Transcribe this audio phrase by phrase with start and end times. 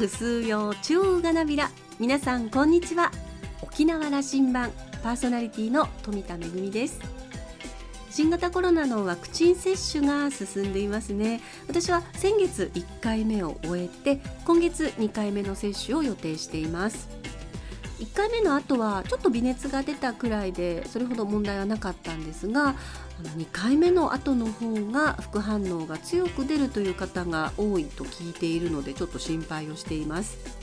[0.00, 1.70] ぐすうよう中がなびら。
[1.98, 3.10] 皆さんこんにちは。
[3.60, 4.70] 沖縄羅針盤。
[5.02, 7.00] パーソナリティの富田恵です。
[8.08, 11.42] 新型コロナのワクチン接種が進んでいますね。
[11.68, 17.10] 私は先月1回目を終えて今月2回目の接種を予定しています。
[17.98, 22.74] 1回目の後はちょっと微熱が出たくらいでそれほど問題はなかったんですが
[23.28, 30.59] 2回目の後の方が副反応が強く出るという方が多いと聞いているのでちょっと心配をしています。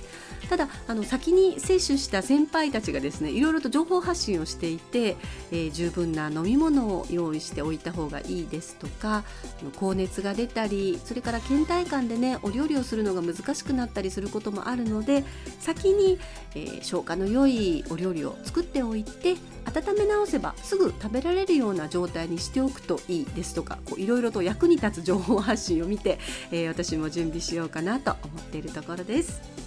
[0.50, 5.18] ただあの先に接種した先輩たちがですねいろいろと情報発信をしていて、
[5.52, 9.24] えー、十分な飲み物を用意しておいた方がいいですとか
[9.80, 15.24] 高熱が出たりそれから倦怠感でねお料理をするのが難しくなったりすることもあるので
[15.60, 16.20] 先に、
[16.56, 19.36] えー、消化の良いお料理を作っておいて
[19.66, 26.20] 温め直せばすぐ食べられるような状態にしておくといいですとかいろいろと役に立つ情報発信を見て、
[26.52, 29.67] えー、私も準備しようかなと思っているところです。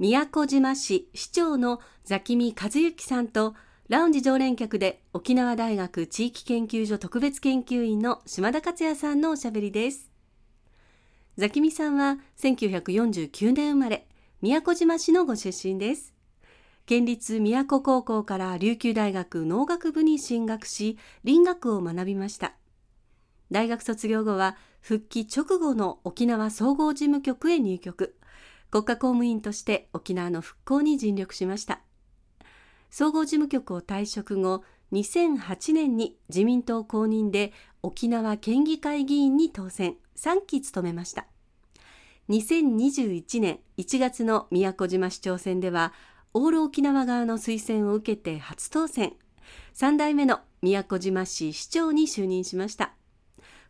[0.00, 3.56] 宮古島市市長のザキミ和幸さんと
[3.88, 10.08] ラウンジ常連客で沖縄大学地域研究所特別研究員の島田克也さんのおしゃべりです。
[11.36, 14.06] ザキミさんは1949年生まれ、
[14.40, 16.14] 宮古島市のご出身です。
[16.86, 22.54] 県立宮古高校から琉球大学農学部に進学し、林学を学びました。
[23.50, 28.17] 大学卒業後は復帰直後の沖縄総合事務局へ入局。
[28.70, 31.80] 国家公務員として沖縄の復興に尽力しました。
[32.90, 34.62] 総合事務局を退職後
[34.92, 37.52] 2008年に自民党公認で
[37.82, 39.96] 沖縄県議会議員に当選。
[40.16, 41.26] 3期務めました。
[42.28, 45.92] 2021年1月の宮古島市長選では
[46.34, 49.14] オール沖縄側の推薦を受けて初当選。
[49.74, 52.92] 3代目の宮古島市市長に就任しました。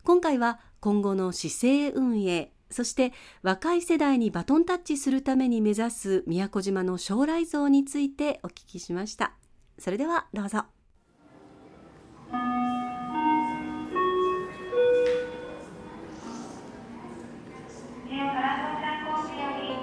[0.03, 9.33] 今回は今後の市政運営そして若い世代にバトンタッチするために目指す宮古島の将来像についてお聞きしました。
[9.79, 10.65] それではどうぞ。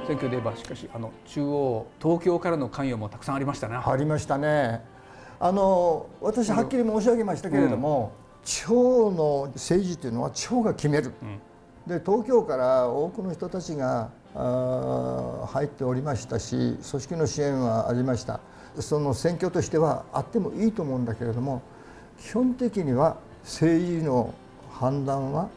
[0.07, 4.81] 選挙で言えばしかしあの中央東京からの関与もたくさんありましたねありましたね。
[5.41, 11.41] あの私はっきり申し上げましたけれども、うん、地方の政治というのは地方が決める、うん
[11.87, 18.41] で東京から多くの人たちが入っておりましたし組織の支援はありました。
[18.81, 21.63] その選挙としてはあってもいいと思うんだけれども
[22.21, 24.35] 基本的には政治の
[24.71, 25.49] 判断は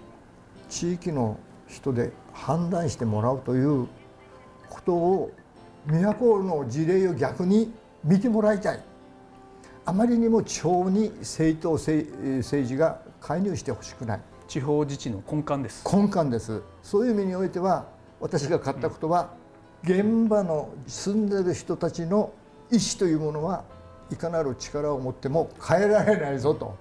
[0.69, 3.87] 地域の人で判断してもらうという
[4.69, 5.31] ことを
[5.87, 7.73] 都の事例を逆に
[8.03, 8.83] 見てもらいたい。
[9.85, 14.21] あまりにも地方に政党政治が介入してほしくない。
[14.49, 15.85] 地方自治の根幹です。
[15.95, 16.63] 根幹です。
[16.81, 17.85] そういう意味においては
[18.19, 19.29] 私が買ったことは、
[19.83, 22.33] 現場の住んでる人たちの
[22.71, 23.63] 意思というものは
[24.11, 26.75] いかなる力を持っても変えられないぞと。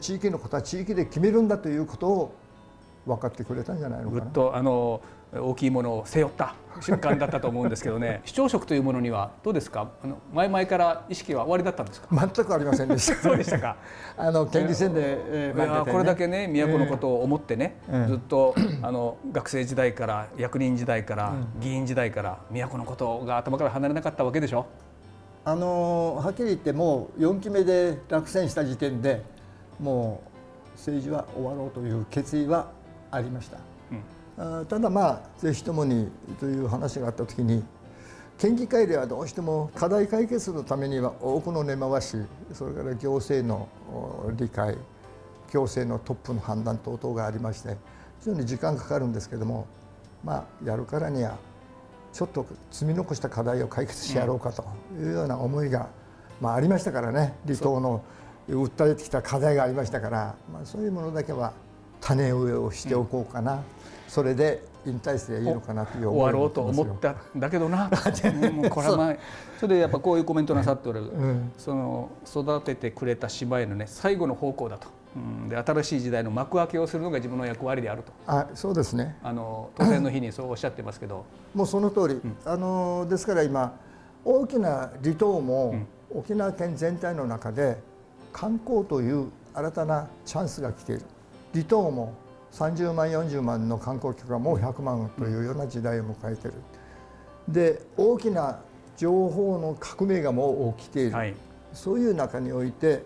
[0.00, 2.34] 地域のことは地域で決めるんだということを
[3.06, 4.22] 分かってくれたんじゃないのかな。
[4.22, 5.02] とあの
[5.40, 8.20] 大きいものを背負った瞬間だったと思うんですけどね。
[8.24, 9.90] 市長職というものにはどうですか？
[10.02, 12.08] あの前々から意識は終わりだったんですか？
[12.10, 13.14] 全くありませんでした。
[13.22, 13.76] そうでしたか？
[14.18, 24.66] あの県議選で、えー、ね、これだけね都のことを思ってね、えー、ずっとあの学生時代から役人時代から、議員時代から都のことが頭から離れなかったわけでしょ？
[25.46, 29.22] あのはっきり言ってもう4期目で落選した時点で
[29.78, 32.68] もう政治は終わろうという決意は
[33.10, 33.58] ありました。
[34.36, 36.10] ただまあぜひともに
[36.40, 37.62] という話があった時に
[38.38, 42.16] 県議会ではどうしても課題解決のためには多くの根回し
[42.52, 43.68] それから行政の
[44.36, 44.76] 理解
[45.52, 47.76] 行政のトップの判断等々がありまして
[48.20, 49.66] 非常に時間かかるんですけども
[50.24, 51.38] まあやるからには
[52.12, 54.64] ちょっと積み残した課題を解決してやろうかと
[54.98, 55.88] いうような思いが、
[56.40, 58.02] まあ、ありましたからね離島の
[58.48, 61.52] 訴えてきた課題がありましたから、まあ、そういうものだけは
[62.04, 63.54] 種植えをしておこうかな。
[63.54, 63.60] うん
[64.14, 67.90] それで引退していいのかなという終わろうと思ったんだけどな。
[68.54, 68.70] もう。
[68.70, 69.18] これ
[69.58, 74.86] それでやっぱこういうコメントなさっておられる、 うん、その育ててくれた芝居のね最後の方向だと。
[75.16, 78.12] うん、で新しい時代の幕開けをするのが自分の役割であると。
[78.28, 79.16] あそうですね。
[79.20, 81.24] あの当選の日にそうおっしゃってますけど。
[81.52, 83.72] もうその通り、うん、あのですから今
[84.24, 85.74] 大きな離島も
[86.14, 87.78] 沖縄県全体の中で
[88.32, 91.02] 観光という新たなチャンスが来ている
[91.54, 92.14] 離島も
[92.52, 96.54] 30万40万の観光客がもう100万というような時代を迎えている。
[97.48, 98.60] で大きな
[98.96, 101.34] 情報の革命がもう起きている、はい、
[101.72, 103.02] そういう中において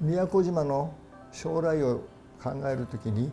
[0.00, 0.92] 宮古島の
[1.32, 2.02] 将来を
[2.42, 3.30] 考える時に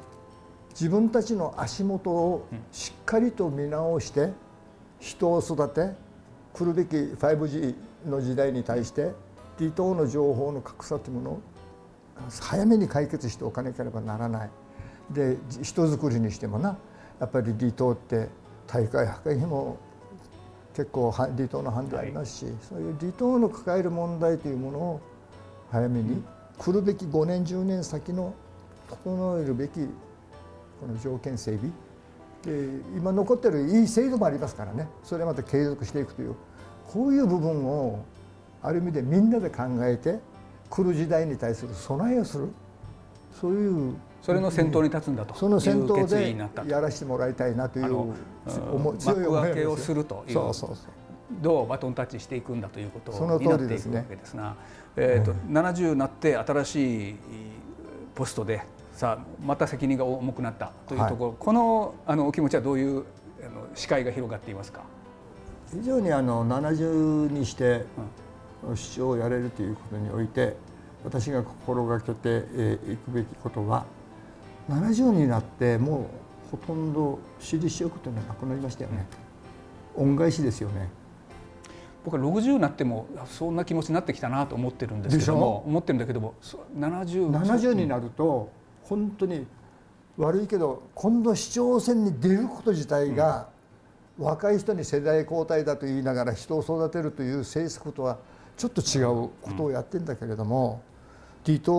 [0.71, 4.29] 自分たちの足元をしっかりと見直して
[4.99, 5.95] 人を育て
[6.53, 7.75] 来るべき 5G
[8.05, 9.11] の時代に対して
[9.57, 11.41] 離島の情報の格差というものを
[12.29, 14.49] 早めに解決しておかなければならない。
[15.11, 16.77] で人づくりにしてもな
[17.19, 18.27] やっぱり離島って
[18.67, 19.77] 大会破壊費も
[20.75, 25.01] 結構離島の班でありますし、はい、そういう離島の抱える問題というものを
[25.71, 26.21] 早めに
[26.57, 28.33] 来るべき5年10年先の
[28.89, 29.87] 整えるべき
[30.79, 31.71] この条件整備。
[32.43, 34.87] で今残ってるいい制度もありますからね。
[35.03, 36.35] それまた継続していくという
[36.87, 38.03] こういう部分を
[38.61, 40.19] ある意味でみんなで考えて
[40.69, 42.49] 来る時代に対する備えをする。
[43.39, 43.95] そういう。
[44.21, 45.33] それの先頭に立つんだと。
[45.35, 46.35] その先頭で
[46.67, 48.13] やらせてもらいたいなという。
[48.97, 50.33] 強い幕開けをするという。
[50.33, 50.75] そうそうそう。
[51.41, 53.57] どうバトンタッチしていくんだということになっていくわ
[54.03, 54.55] けですが、
[54.95, 57.15] えーと、70になって新しい
[58.15, 58.61] ポストで
[58.93, 63.03] さあまた責任が重くなったというところ、はい、このあのお気持ちはどういう
[63.41, 64.83] あの視界が広がっていますか？
[65.69, 67.85] 非常にあの70にして
[68.75, 70.55] 市長をやれるということにおいて
[71.03, 72.37] 私が心がけて
[72.91, 73.85] いくべきことは
[74.69, 76.09] 70になっても
[76.47, 79.05] うほとんど私利私欲というのはなくなりましたよね、
[79.95, 80.89] 恩返しですよね。
[82.05, 86.35] 僕は60になってもそんな気持ちになってきたなと思ってるんですけども思ってるんだけども
[86.77, 88.49] 70, 70になると
[88.83, 89.45] 本当に
[90.15, 93.49] 悪いけど今度市長選に出ること自体が、
[94.17, 98.17] 若い人に世代交代だと言いながら人を育てるという政策とは
[98.57, 100.81] ちょっと違うことをやってんだけれども、
[101.45, 101.73] 離島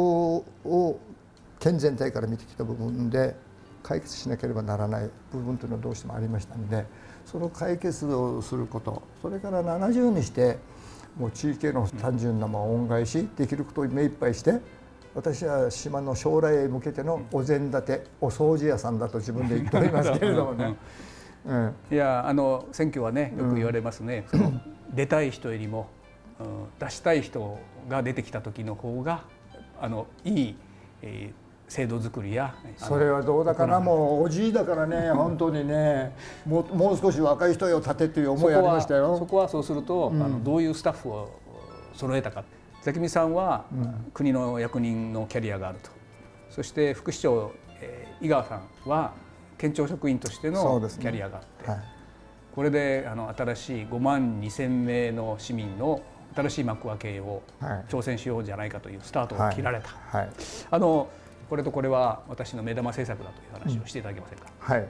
[0.65, 1.01] を
[1.61, 3.35] 県全体から見てきた部分で
[3.83, 6.87] 解決しなければならない部分というのはどうしてもありましたので
[7.27, 10.59] その解決をすることそれから70にして
[11.19, 14.61] もう地域への単純なまあ恩返しできることを目いっぱいして
[15.15, 20.77] 私は島の将来へ向けてのお膳立てお掃除屋さんだと自分で言っておりますけれどもね。
[21.47, 24.61] うん、いやあの選挙はねよく言われますね、うん、
[24.93, 25.98] 出たい人よりも、うん、
[26.79, 27.59] 出したい人
[27.89, 29.25] が出てきた時の方が
[29.81, 30.57] あのいい、
[31.03, 33.79] えー制度作りやそれはどうだかな？
[33.79, 36.15] もうおじいだからね 本当にね
[36.47, 39.17] もうもう少し若い人よ立てという思いありましたよ。
[39.19, 41.29] そこはそうすると、うん、あのどういうスタッフを
[41.95, 42.43] 揃えたか。
[42.83, 45.91] ザキミさんは、うん、国の役人のキャリアがあると。
[46.49, 49.13] そして副市長、えー、井川さんは
[49.59, 51.85] 県庁職員としてのキャリアがあって、ねはい、
[52.55, 56.01] これであの新しい5万2千名の市民の
[56.35, 57.43] 新しい幕開けを
[57.89, 59.89] 挑戦しようじゃないかというスタートを切られた。
[59.89, 60.21] はい。
[60.23, 60.31] はい、
[60.71, 61.09] あの
[61.49, 64.89] これとこれは私の目玉政策だという話をしていただけませんか、うん、はい。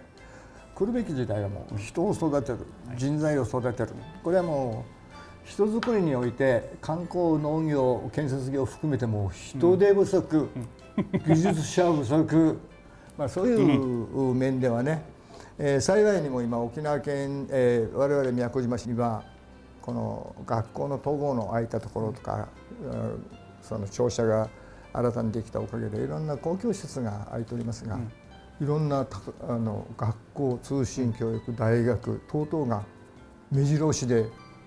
[0.75, 2.59] 来るべき時代はもう人を育てる、
[2.97, 3.91] 人材を育てる。
[4.23, 4.99] これはもう
[5.49, 10.49] 人づくりにおいて観光農業建設業を含めても人手不足、
[10.97, 12.59] うん、技術者不足、
[13.17, 15.03] まあ、そういう面ではね、
[15.59, 19.25] えー、幸いにも今沖縄県、えー、我々宮古島市には
[19.89, 22.47] この学校の統合の空いたところとか、
[22.85, 23.27] うん、
[23.63, 24.51] その庁舎が
[24.93, 28.03] 新たにできたおかげでいろんな公共施設が空いておりますが、うん、
[28.61, 29.07] いろんな
[29.49, 32.85] あの学校通信教育大学等々が
[33.51, 34.27] 目白押しで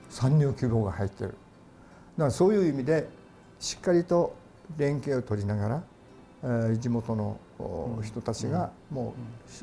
[0.10, 1.34] 参入希望が入っている。
[1.34, 3.08] だからそういう意味で
[3.60, 4.36] しっかりと
[4.76, 5.84] 連携を取りながら、
[6.46, 7.38] えー、地元の
[8.04, 9.14] 人たちがも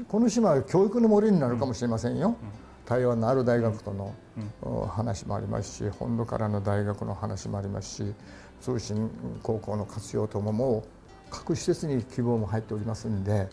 [0.01, 2.37] う、この島は教育の森になるかもしれませんよ。
[2.89, 4.15] 台湾のある大学との
[4.89, 8.15] 話もありますし本土からの大学の話もありますし
[8.63, 9.11] 通信
[9.43, 10.89] 高校の活用とももう
[11.29, 13.49] 各施設に希望も入っておりますんで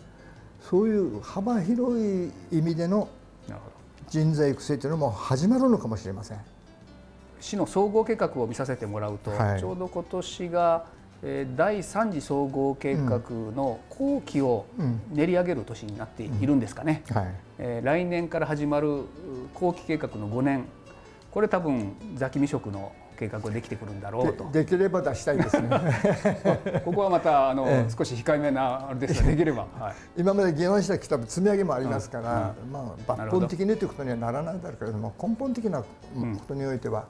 [0.62, 3.10] そういう幅広い意味での
[4.08, 6.39] 人材育成というのも始まるのかもしれません。
[7.42, 10.86] 市の総合計画を見させてもらうと、はい、ちょうど今年が
[11.22, 13.22] 第3次総合計画
[13.55, 14.65] の後期を
[15.12, 17.03] 練り上げる年になっているんですかね、
[17.57, 19.05] 来年から始まる
[19.53, 20.65] 後期計画の5年。
[21.31, 24.50] これ多分ザキミ食の計画ができてくるんだろうと。
[24.51, 25.69] できれば出したいですね。
[26.86, 35.86] ここはまたあの、 ええ、少し控えめなあれですができれば、はい、 今まで議論したきた積み上げもありますから、うん、まあ、抜本的にということにはならないだろうけれども根本的なこ
[36.48, 37.05] とにおいては、うん、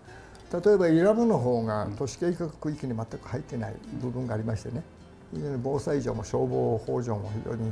[0.54, 4.84] 例えば伊良部の方が都市計画区域に全く入ってない部分がありましてね。
[5.34, 7.72] 非常に防災上も消防法上も非常に、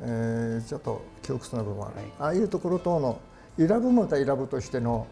[0.00, 3.20] えー、ちょっと窮屈な部分がある、はい、ああいうところ等の
[3.58, 5.06] 選ぶもた選ぶとしての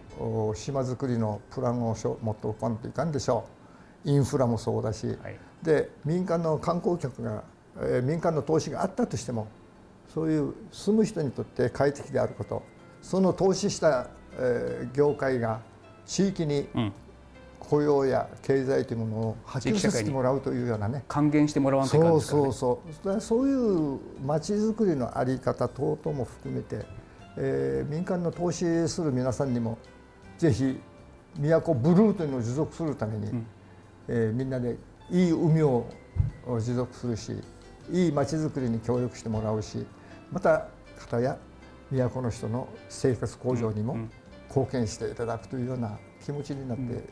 [0.55, 3.45] 島づくりのプランを持っておかんといかんでしょ
[4.05, 4.11] う。
[4.11, 7.45] インフラもそうだし、はい、で民間の観光客が、
[7.77, 9.49] えー、民間の投資があったとしても
[10.13, 12.63] そういう住む人にとって快適であること。
[13.03, 15.61] その投資した、えー、業界が
[16.07, 16.69] 地域に
[17.59, 21.05] 雇用や経済というものを波及させてもらうというようなね。
[21.09, 23.21] 還元してもらわんといかんですか、ね、そうそうそう。
[23.21, 26.85] そういう街づくりの在り方等々も含めて、
[27.37, 29.79] えー、民間の投資する皆さんにも
[30.39, 30.79] ぜひ
[31.37, 33.47] 都ブルーというのを持続するために、うん、
[34.09, 34.77] えー、みんなで
[35.11, 35.87] いい海を
[36.47, 37.33] 持続するし
[37.91, 39.87] いい街づくりに協力してもらうし
[40.31, 40.69] また
[40.99, 41.39] 方や
[41.91, 43.97] 都の人の生活向上にも
[44.55, 46.91] 貢献していただくというような気持ちになって、うん。
[46.91, 47.03] うん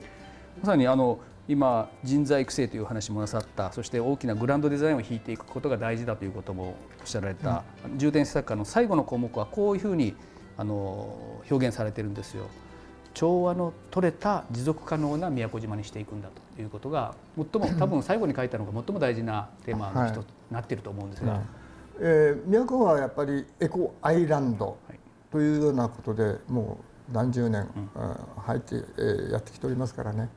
[0.58, 1.18] まさにあの
[1.48, 10.14] 今人材育成という話もなさったそして大きなグランドデザインを引いていくことが大事だということもおっしゃられた、うん、重点施策課の最後の項目はこういうふうに
[10.56, 12.46] あの表現されてるんですよ。
[13.12, 21.42] 調和の取れた持続可能な宮古島にしていくんだということが最も多分最後に書いたのが最も大事なテーマの一つになっていると思うんですが、はい、
[21.98, 24.78] えー、宮古はやっぱりエコアイランド
[25.32, 30.28] というようなことでもう何十年、うん、入って、えー、やってきておりますからね。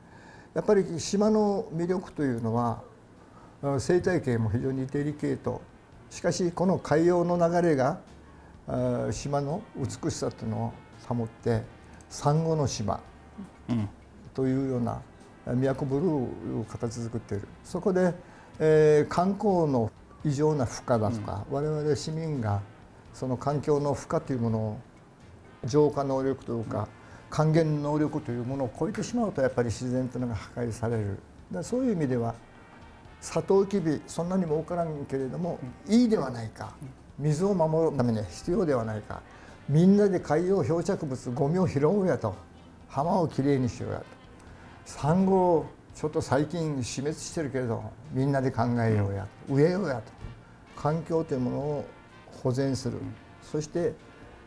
[0.54, 2.82] やっぱり島の魅力というのは
[3.78, 5.62] 生態系も非常にデリケート
[6.10, 7.98] しかしこの海洋の流れが
[9.10, 10.72] 島の美しさというのを
[11.08, 11.62] 保って
[12.08, 13.00] サンゴの島
[14.32, 15.02] というような
[15.54, 17.48] 宮古ブルーを形作っている。
[17.64, 18.14] そこで、
[18.60, 19.90] えー、観光の
[20.24, 22.62] 異常な負荷だとか、うん、我々市民が
[23.12, 24.78] その環境の負荷というものを
[25.66, 26.88] 浄化能力というか、
[27.30, 31.18] 還元能力というものを超えてしまうとやっぱり自然というのが破壊される。
[31.50, 32.34] だそういう意味では
[33.20, 36.74] サトウキビそんなにも多からんけれども、いいではないか。
[37.18, 39.22] 水を守るためには必要ではないか。
[39.68, 42.34] みんなで海洋漂着物ゴミを拾おうやと。
[42.88, 44.04] 浜をきれいにしようやと。
[44.84, 50.12] サンゴちょっと最近死滅してるけれどみんなで考えようや植えようやと。
[50.76, 51.84] 環境というものを
[52.42, 52.98] 保全する、
[53.42, 53.94] そして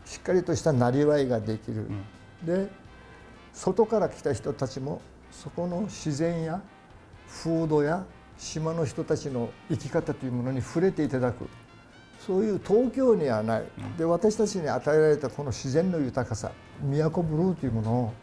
[0.07, 1.87] しっかりとしたなりわいができる、
[2.43, 2.69] で
[3.53, 6.61] 外から来た人たちもそこの自然や
[7.27, 8.05] 風土や
[8.37, 11.47] 島の人たちの生き方というものに触れていただく。
[12.25, 13.63] そういう東京にはない。
[13.97, 18.13] で私たちに与えられたこの自然の豊かさ都ブルーというものを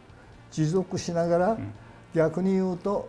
[0.50, 1.58] 持続しながら
[2.14, 3.08] 逆に言うと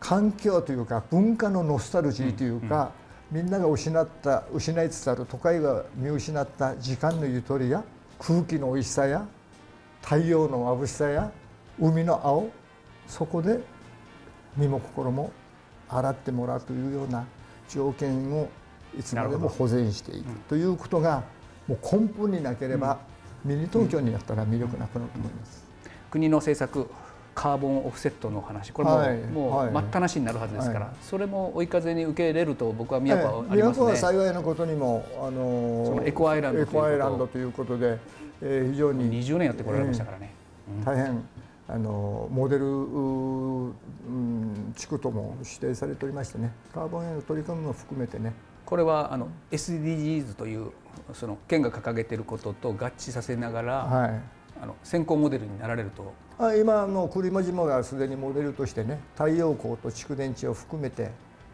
[0.00, 2.92] 環境というか文化のノスタルジーというか
[3.30, 7.84] みんなが失った失いつつある都会が見失った時間のゆとりや
[8.18, 9.26] 空気のおいしさや
[10.02, 11.30] 太陽の眩しさや
[11.78, 12.48] 海の青
[13.06, 13.60] そこで
[14.56, 15.30] 身も心も
[15.88, 17.26] 洗ってもらうというような
[17.68, 18.48] 条件を
[18.98, 21.22] いつまでも保全していくということが
[21.66, 22.98] もう根本になければ、
[23.44, 25.64] ミニ東京になったら魅力なくなると思います。
[26.10, 26.90] 国の政策
[27.38, 28.72] カーボンオフセットの話。
[28.72, 37.96] これも、はい、もう待ったなしになるはずですから、はい、それも追い風に受け入れると僕は宮古はありますね、は幸いなことにもあのそのエコアイランドエコアイランドということで、
[38.42, 40.34] えー、非常に20年やってこられましたからね、
[40.80, 41.22] えー、大変
[41.68, 48.32] あのモデル、うん、地区とも指定されておりましてねカーボンへの取り組みも含めてね。
[48.66, 50.72] これはあの SDGs という
[51.14, 54.20] その県が掲げていることと合致させながら、はい、
[54.60, 56.12] あの先行モデルになられると。
[56.38, 61.10] あ今の栗間島がすでにモデルとしてね太陽光と蓄電池を含めて、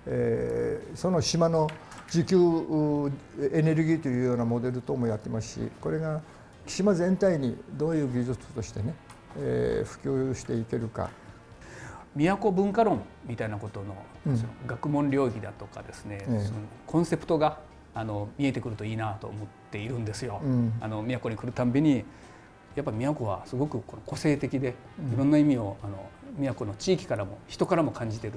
[0.07, 1.71] えー、その島の
[2.07, 2.37] 自給
[3.53, 6.21] エネルギーというようなモデル等もやってますしこれが
[6.67, 8.95] 島全体にどういう技術としてね、
[9.39, 11.11] えー、普及していけるか。
[12.17, 13.97] 都文化論みたいなことの,、
[14.37, 17.59] その学問領域だとかですね、うん、そのコンセプトが
[17.93, 20.41] あの見えてくるといいなと思っているんですよ。
[20.45, 22.05] うん、あの都に来るたんびに
[22.77, 24.75] やっぱ都はすごくこの個性的で
[25.15, 28.35] いろんな意味をあの都の地域からも人からも感じてる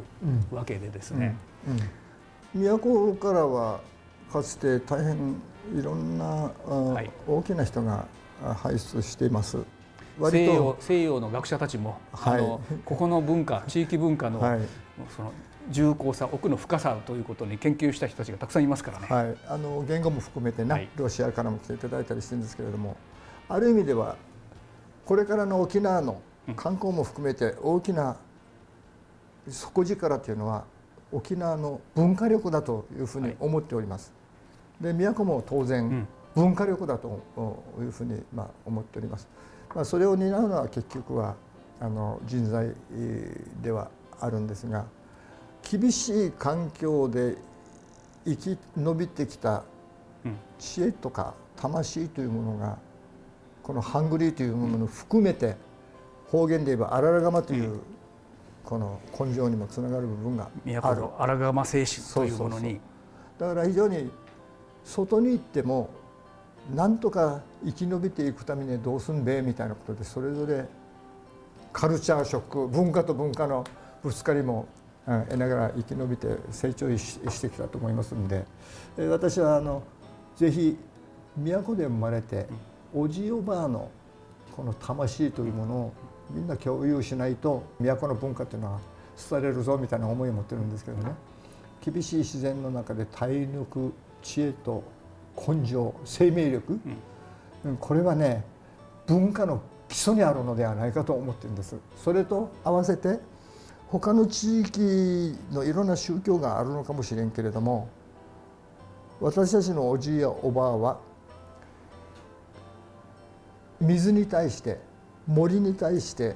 [0.51, 1.35] わけでですね。
[2.53, 3.81] 都からは
[4.31, 5.41] かつて大変
[5.75, 6.25] いろんな、
[6.65, 8.05] はい、大きな人が
[8.41, 9.57] 輩出しています。
[10.31, 14.59] 西洋西洋の学者たちも、はい、あのここの文化地域文化の、はい、
[15.15, 15.31] その
[15.69, 19.07] 重厚さ奥の深さということに研究した人たちがたくさんいますからね。
[19.07, 22.97] はい、あの言語も含めてね、はい、ロシアからも来ていただいたりしてるんですけれども
[23.49, 24.15] ある意味では
[25.07, 26.21] これからの沖縄の
[26.57, 28.17] 観光も含めて大きな
[29.47, 30.65] 底力というのは
[31.13, 34.11] 沖縄の文化力だというふうに思っております。
[34.81, 37.21] で都も当然文化力だと
[37.79, 39.29] いうふうにまあ思っております。
[39.73, 41.35] まあ、それを担うのは結局は
[41.79, 42.73] あの人材
[43.61, 44.85] ではあるんですが
[45.61, 47.37] 厳しい環境で
[48.25, 49.63] 生き延びてきた
[50.59, 52.77] 知恵とか魂というものが
[53.67, 55.57] このハングリーというものを含めて
[56.31, 57.81] 方言で言えばあららがまという
[58.63, 60.49] この根性にもつながる部分が
[60.81, 61.03] ある。
[61.17, 62.79] あらがま精神というものに。
[63.37, 64.09] だから非常に
[64.85, 65.89] 外に行っても
[66.73, 70.65] なんとか生き延びていくためにどうすんべみたいなことでそれぞれ
[71.73, 73.65] カルチャーショック文化と文化の
[74.01, 74.65] ぶつかりも
[75.05, 78.45] 得ながら生き延びて成長してきたと思いますんで。
[79.09, 79.83] 私はあの
[80.37, 80.77] ぜひ
[81.35, 82.47] 都で生まれて
[82.93, 83.89] おじおばあの
[84.55, 85.93] この魂というものを
[86.31, 88.79] みんな共有しないと都の文化というのは
[89.29, 91.11] 廃れるぞみたいな思いを持ってるんですけどね。
[91.85, 94.83] 厳しい自然の中で体力知恵と
[95.35, 96.79] 根性生命力、
[97.65, 98.43] うん、これはね
[99.05, 101.75] 文化の基礎にあるのではないかと思ってるんです。
[102.03, 103.19] それと合わせて
[103.89, 107.87] 他の地域のいろんな宗教があるのかもしれんけれども
[109.21, 110.99] 私たちのおじいやおばあは
[113.79, 114.79] 水に対して
[115.27, 116.35] 森に対して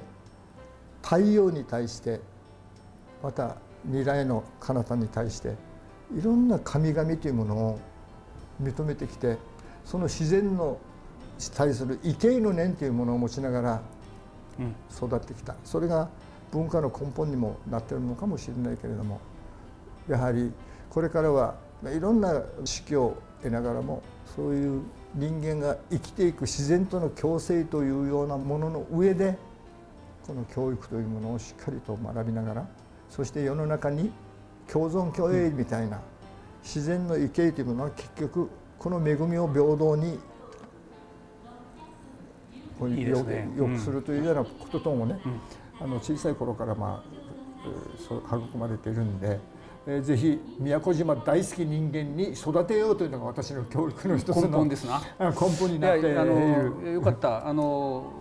[1.02, 2.20] 太陽に対して
[3.22, 3.56] また
[3.86, 5.54] 未来の彼方に対して
[6.16, 7.78] いろんな神々というものを
[8.62, 9.38] 認めてきて
[9.84, 10.78] その自然の
[11.56, 13.82] 対する畏敬の念というものを持ちながら
[14.94, 16.08] 育ってきた、それが
[16.52, 19.20] 文化の根本にもなってるのかもしれないけれども
[20.08, 20.52] やはり
[20.90, 22.44] これからはいろんな指
[22.92, 24.02] 揮を得ながらも
[24.36, 24.82] そういう
[25.14, 29.36] 人間が生きていく自然との共生というようなものの上で
[30.26, 32.68] この教育というものをしっかりと学びながら
[33.10, 34.10] そして世の中に
[34.70, 36.00] 共存共栄みたいな
[36.62, 40.18] 自然の畏敬というものは結局この恵みを平等に
[42.78, 45.20] こういいよくするというようなことともね、
[45.78, 47.22] あの小さい頃からまあ
[48.08, 49.38] そう育まれているんで。
[49.86, 55.02] えー、ぜひ宮古島大好き人間に育てようというのが私の教育の一つの根本ですな。
[55.18, 57.46] 根本になっているあのよかった。
[57.46, 58.12] あの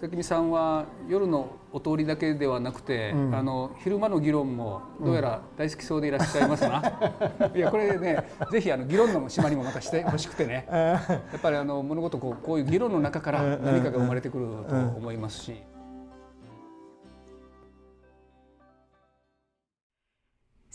[0.00, 6.82] 関見さんは夜のお通りだけではなくて、うん、あの昼間の議論もどうやら大好きそうでいらっしゃいますな。
[7.54, 8.18] いやこれね
[8.50, 10.66] ぜひあの議論の島にもまたしてほしくてね。
[10.68, 11.00] や
[11.36, 15.62] っぱりあの物事こうこういう議論の中から何かが生まれてくると思いますし。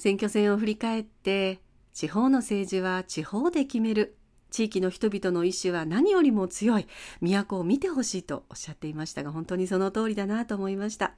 [0.08, 1.60] 選挙戦を振り返って
[1.92, 4.16] 地方の政治は地方で決める。
[4.50, 6.88] 地域の人々の意志は何よりも強い。
[7.20, 11.16] 都を見てほしいとおっしゃっていましたが本当にその通りだなと思いました。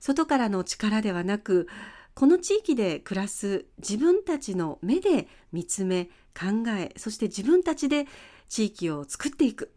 [0.00, 1.68] 外からの力ではなく
[2.14, 8.06] この地域で暮らす自分たちの目で見つめ考えそして自分たちで
[8.48, 9.70] 地域を作っていく。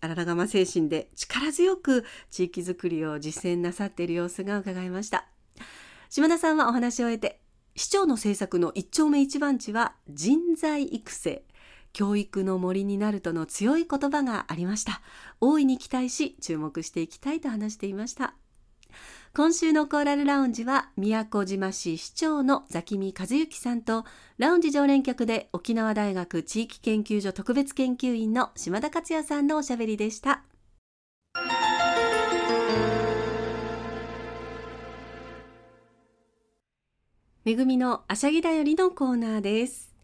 [0.00, 5.28] 荒らがま精神で力強く地域づくりを実践なさっている様子が伺いました。
[6.08, 7.39] 島田さんはお話を終えて
[7.80, 11.44] 市長の政策の一丁目一番地は人材育成
[11.94, 15.00] 教育の森になるとの強い言葉がありました。
[15.40, 18.34] 大いに期待し注目していきたいと話していました。
[19.32, 24.04] 今週のコーラルラウンジは宮古島市市長のザキミ和幸さんと
[24.36, 30.42] ラウンジ常連客で沖縄大学地域研究所特別研究員の島田克也さんのおしゃべりでした。
[37.42, 39.94] めぐみのあしゃぎだよりのコーナーです。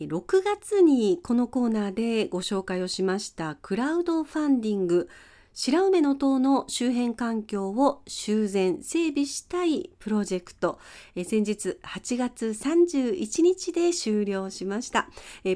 [0.00, 5.08] 6月にこのコーナーでご紹介をしましたクラウドファンディング
[5.52, 10.78] 白梅の塔の周辺環境を修繕整備したいプロジェクト。
[11.16, 15.08] 先日8月31日で終了しました。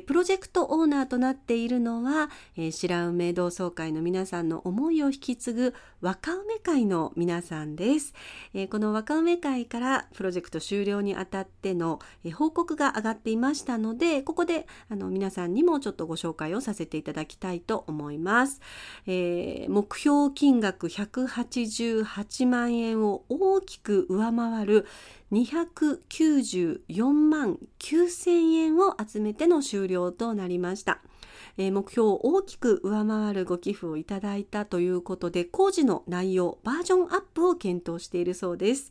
[0.06, 2.28] プロジェクトオーナーとなっているのは
[2.72, 8.14] 白梅同窓会の皆さんの思いを引き継ぐ若梅会の皆さんです。
[8.70, 12.00] この若梅会からプロジェクト終了にあたっての
[12.34, 18.60] 報告が上がっていましたのでここであの皆さんにもちょっとご紹介をさせていただきたいと思います、
[19.06, 24.86] えー、目標金額188万円を大きく上回る
[25.30, 31.00] 294万9000円を集めての終了となりました。
[31.58, 38.90] え目標を大きく上回るご寄付をいただいたということで工事の内容バージョンアップを検討しているそうです。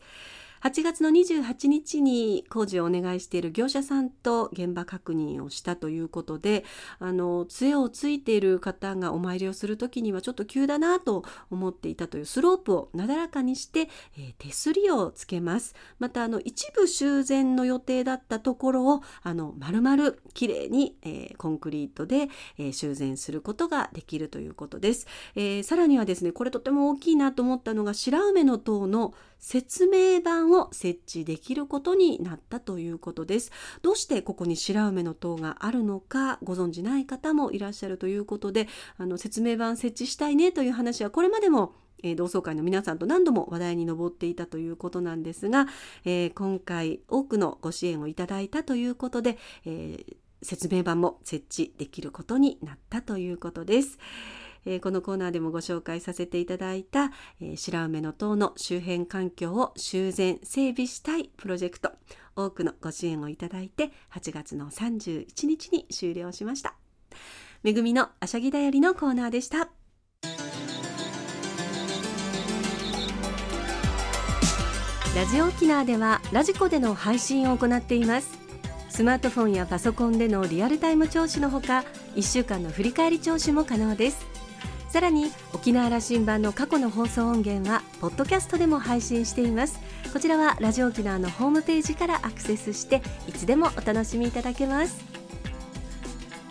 [0.63, 6.63] 8月の28日に工事をお願いしている業者さんと現場確認をしたということで
[6.99, 15.75] あの杖をついている方がお参りをする時にはちょっと急だなと思っていたというスロープをなだらかにして、えー、手すりをつけます。
[15.99, 45.67] またあの一部修繕の予定だったところをあの丸々きれいに、えー、コンクリートで、えー、修繕することができるということです、え、さらにはですねこれとても大きいなと思ったのが白梅の塔の説明版をを設置できることになったということですどうしてここに白梅の塔があるのかご存じない方もいらっしゃるということであの説明板設置したいねという話はこれまでもえ同窓会の皆さんと何度も話題に上っていたということなんですが、
[46.03, 53.97] えー、今回多くのご支援をいただいたということで、えー、説明板も設置できることになったということです。
[54.65, 61.91] えー、このコーナーでもご紹介させていただいた、えー、白梅の塔の周辺環境を修繕整備したいプロジェクト
[62.35, 66.75] 多くのご支援をいただいて8月の31日に終了しました。
[67.61, 69.69] めぐみのあしゃぎだよりのコーナーでした。
[75.15, 78.39] ラジオ沖縄ではラジコでの配信を行っています。
[78.89, 81.83] スマートフォンやパソコンでのリアルタイム聴取のほか
[82.15, 84.32] 1週間の振り返り聴取も可能です。
[84.93, 89.79] さらに沖縄羅針盤の過去の放送音源はポッドキャストでも配信しています。
[90.13, 95.03] こちらはラジオ沖縄のホームページからアクセスしていつでもお楽しみいただけます。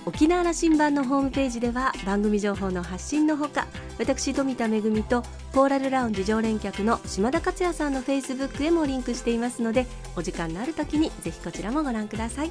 [0.07, 3.69] 沖縄羅針盤のホームページでは番組情報の発信のほか
[4.01, 5.23] 私富田恵と
[5.55, 12.51] コーラルラウンジ常連客の島田克也さんのフェイスブックへもリンクしていますのでお時間のある時にぜひこちらもご覧ください。